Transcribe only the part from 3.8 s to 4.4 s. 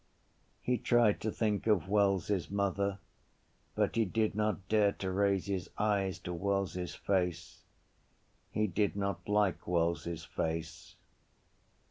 he did